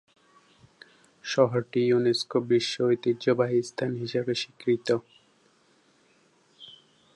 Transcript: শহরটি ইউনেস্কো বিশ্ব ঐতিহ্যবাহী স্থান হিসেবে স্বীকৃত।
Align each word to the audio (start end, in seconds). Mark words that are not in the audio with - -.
শহরটি 1.25 1.81
ইউনেস্কো 1.85 2.37
বিশ্ব 2.49 2.75
ঐতিহ্যবাহী 2.85 3.59
স্থান 3.69 3.91
হিসেবে 3.95 4.33
স্বীকৃত। 4.35 4.87